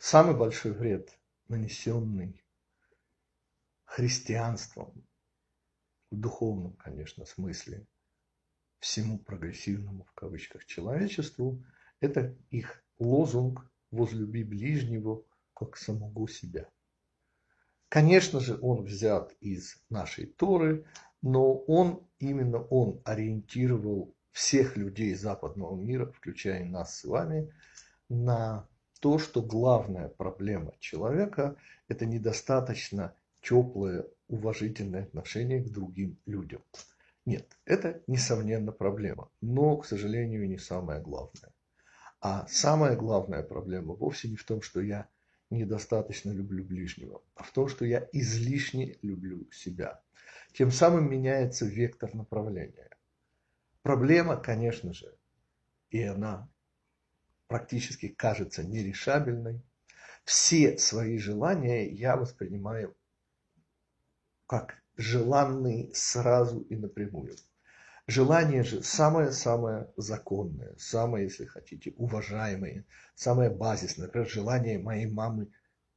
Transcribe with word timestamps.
самый 0.00 0.34
большой 0.34 0.72
вред, 0.72 1.16
нанесенный 1.48 2.42
христианством, 3.84 5.06
в 6.10 6.16
духовном, 6.16 6.72
конечно, 6.76 7.24
смысле, 7.26 7.86
всему 8.78 9.18
прогрессивному, 9.18 10.04
в 10.04 10.12
кавычках, 10.12 10.64
человечеству, 10.64 11.62
это 12.00 12.34
их 12.48 12.82
лозунг 12.98 13.70
«возлюби 13.90 14.42
ближнего, 14.42 15.22
как 15.54 15.76
самого 15.76 16.26
себя». 16.28 16.68
Конечно 17.90 18.40
же, 18.40 18.58
он 18.62 18.84
взят 18.84 19.34
из 19.40 19.82
нашей 19.90 20.26
Торы, 20.26 20.86
но 21.20 21.58
он, 21.58 22.08
именно 22.18 22.58
он 22.58 23.02
ориентировал 23.04 24.16
всех 24.30 24.76
людей 24.76 25.14
западного 25.14 25.76
мира, 25.76 26.06
включая 26.06 26.64
нас 26.64 27.00
с 27.00 27.04
вами, 27.04 27.52
на 28.08 28.69
то, 29.00 29.18
что 29.18 29.42
главная 29.42 30.08
проблема 30.08 30.74
человека– 30.78 31.56
это 31.88 32.06
недостаточно 32.06 33.14
теплое, 33.42 34.06
уважительное 34.28 35.04
отношение 35.04 35.62
к 35.62 35.70
другим 35.70 36.18
людям. 36.26 36.62
Нет, 37.26 37.56
это, 37.64 38.02
несомненно, 38.06 38.72
проблема, 38.72 39.30
но, 39.40 39.76
к 39.76 39.86
сожалению, 39.86 40.48
не 40.48 40.58
самое 40.58 41.00
главное. 41.00 41.52
А 42.20 42.46
самая 42.48 42.96
главная 42.96 43.42
проблема 43.42 43.94
вовсе 43.94 44.28
не 44.28 44.36
в 44.36 44.44
том, 44.44 44.60
что 44.60 44.80
я 44.80 45.08
недостаточно 45.48 46.30
люблю 46.30 46.64
ближнего, 46.64 47.22
а 47.34 47.42
в 47.42 47.50
том, 47.52 47.68
что 47.68 47.84
я 47.84 48.06
излишне 48.12 48.96
люблю 49.02 49.50
себя. 49.50 50.02
Тем 50.52 50.70
самым 50.70 51.10
меняется 51.10 51.64
вектор 51.64 52.14
направления. 52.14 52.90
Проблема, 53.82 54.36
конечно 54.36 54.92
же, 54.92 55.14
и 55.90 56.02
она 56.02 56.48
практически 57.50 58.06
кажется 58.06 58.62
нерешабельной. 58.62 59.60
Все 60.22 60.78
свои 60.78 61.18
желания 61.18 61.90
я 61.90 62.16
воспринимаю 62.16 62.96
как 64.46 64.80
желанные 64.96 65.92
сразу 65.92 66.60
и 66.60 66.76
напрямую. 66.76 67.34
Желание 68.06 68.62
же 68.62 68.84
самое-самое 68.84 69.92
законное, 69.96 70.76
самое, 70.78 71.24
если 71.24 71.44
хотите, 71.44 71.92
уважаемое, 71.96 72.84
самое 73.16 73.50
базисное. 73.50 74.06
Например, 74.06 74.28
желание 74.28 74.78
моей 74.78 75.06
мамы 75.06 75.48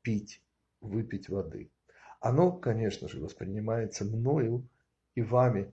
пить, 0.00 0.42
выпить 0.80 1.28
воды. 1.28 1.70
Оно, 2.20 2.50
конечно 2.50 3.10
же, 3.10 3.20
воспринимается 3.20 4.06
мною 4.06 4.66
и 5.14 5.20
вами, 5.20 5.70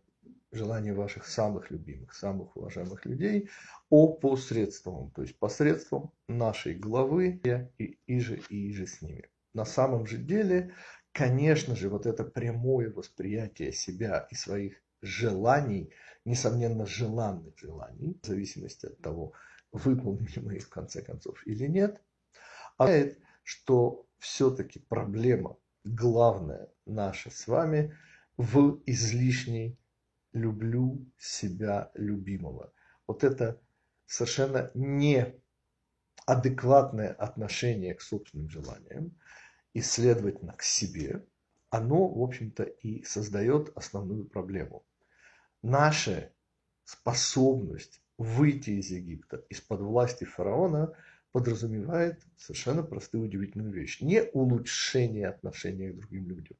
желание 0.51 0.93
ваших 0.93 1.27
самых 1.27 1.71
любимых, 1.71 2.13
самых 2.13 2.55
уважаемых 2.57 3.05
людей, 3.05 3.49
о 3.89 4.07
посредством, 4.07 5.11
то 5.11 5.21
есть 5.21 5.37
посредством 5.37 6.11
нашей 6.27 6.75
главы 6.75 7.41
и 7.77 7.99
иже 8.07 8.41
и 8.49 8.69
иже 8.69 8.87
с 8.87 9.01
ними. 9.01 9.29
На 9.53 9.65
самом 9.65 10.05
же 10.05 10.17
деле, 10.17 10.73
конечно 11.11 11.75
же, 11.75 11.89
вот 11.89 12.05
это 12.05 12.23
прямое 12.23 12.91
восприятие 12.91 13.71
себя 13.71 14.27
и 14.31 14.35
своих 14.35 14.81
желаний, 15.01 15.91
несомненно, 16.25 16.85
желанных 16.85 17.57
желаний, 17.57 18.19
в 18.21 18.25
зависимости 18.25 18.87
от 18.87 18.99
того, 19.01 19.33
выполнили 19.71 20.39
мы 20.39 20.55
их 20.55 20.65
в 20.65 20.69
конце 20.69 21.01
концов 21.01 21.45
или 21.45 21.67
нет, 21.67 22.01
означает, 22.77 23.19
что 23.43 24.05
все-таки 24.17 24.79
проблема 24.79 25.57
главная 25.83 26.69
наша 26.85 27.29
с 27.29 27.47
вами 27.47 27.95
в 28.37 28.81
излишней 28.85 29.79
люблю 30.33 31.05
себя 31.17 31.89
любимого. 31.93 32.73
Вот 33.07 33.23
это 33.23 33.61
совершенно 34.05 34.69
неадекватное 34.73 37.13
отношение 37.13 37.95
к 37.95 38.01
собственным 38.01 38.49
желаниям 38.49 39.17
и, 39.73 39.81
следовательно, 39.81 40.53
к 40.53 40.63
себе, 40.63 41.25
оно, 41.69 42.07
в 42.07 42.21
общем-то, 42.21 42.63
и 42.63 43.03
создает 43.03 43.75
основную 43.77 44.25
проблему. 44.25 44.85
Наша 45.61 46.31
способность 46.83 48.01
выйти 48.17 48.71
из 48.71 48.89
Египта, 48.89 49.37
из-под 49.49 49.81
власти 49.81 50.25
фараона, 50.25 50.93
подразумевает 51.31 52.21
совершенно 52.37 52.83
простую 52.83 53.25
удивительную 53.25 53.71
вещь. 53.71 54.01
Не 54.01 54.23
улучшение 54.23 55.27
отношения 55.27 55.91
к 55.91 55.97
другим 55.97 56.27
людям, 56.27 56.57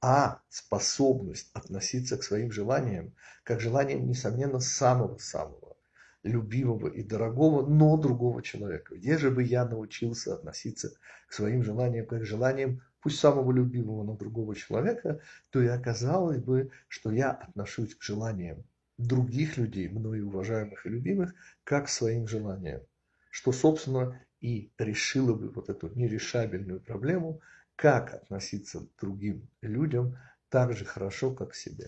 а 0.00 0.40
способность 0.48 1.50
относиться 1.54 2.16
к 2.16 2.22
своим 2.22 2.52
желаниям, 2.52 3.14
как 3.42 3.60
желаниям, 3.60 4.06
несомненно, 4.06 4.60
самого-самого 4.60 5.76
любимого 6.22 6.88
и 6.88 7.02
дорогого, 7.02 7.66
но 7.66 7.96
другого 7.96 8.42
человека. 8.42 8.96
Где 8.96 9.18
же 9.18 9.30
бы 9.30 9.42
я 9.42 9.64
научился 9.64 10.34
относиться 10.34 10.92
к 11.28 11.32
своим 11.32 11.62
желаниям, 11.62 12.06
как 12.06 12.24
желаниям 12.24 12.82
пусть 13.00 13.20
самого 13.20 13.52
любимого, 13.52 14.02
но 14.04 14.16
другого 14.16 14.54
человека, 14.54 15.20
то 15.50 15.62
и 15.62 15.66
оказалось 15.66 16.38
бы, 16.38 16.70
что 16.88 17.12
я 17.12 17.30
отношусь 17.30 17.94
к 17.94 18.02
желаниям 18.02 18.64
других 18.98 19.56
людей, 19.56 19.88
мною 19.88 20.28
уважаемых 20.28 20.84
и 20.84 20.88
любимых, 20.88 21.32
как 21.64 21.86
к 21.86 21.88
своим 21.88 22.26
желаниям. 22.26 22.82
Что, 23.30 23.52
собственно, 23.52 24.20
и 24.40 24.72
решило 24.78 25.34
бы 25.34 25.48
вот 25.50 25.68
эту 25.68 25.88
нерешабельную 25.94 26.80
проблему, 26.80 27.40
как 27.78 28.12
относиться 28.12 28.80
к 28.80 28.96
другим 29.00 29.48
людям 29.62 30.18
так 30.48 30.74
же 30.74 30.84
хорошо, 30.84 31.32
как 31.32 31.52
к 31.52 31.54
себе. 31.54 31.86